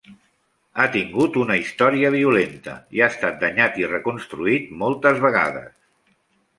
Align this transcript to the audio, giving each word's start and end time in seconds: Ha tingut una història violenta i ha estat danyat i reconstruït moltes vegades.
Ha 0.79 0.85
tingut 0.95 1.37
una 1.41 1.57
història 1.65 2.11
violenta 2.17 2.75
i 2.99 3.05
ha 3.05 3.11
estat 3.17 3.39
danyat 3.47 3.79
i 3.85 3.89
reconstruït 3.95 4.77
moltes 4.85 5.27
vegades. 5.29 5.75